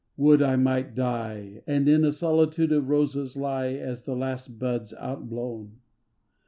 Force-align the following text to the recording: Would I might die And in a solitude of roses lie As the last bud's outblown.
Would 0.17 0.41
I 0.41 0.55
might 0.55 0.95
die 0.95 1.61
And 1.67 1.87
in 1.87 2.03
a 2.03 2.11
solitude 2.11 2.71
of 2.71 2.89
roses 2.89 3.37
lie 3.37 3.67
As 3.73 4.03
the 4.03 4.15
last 4.15 4.57
bud's 4.57 4.95
outblown. 4.95 5.73